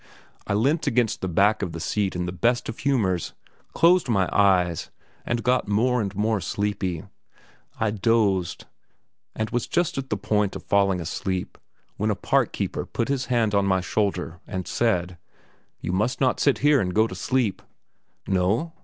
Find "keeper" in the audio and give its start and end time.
12.51-12.83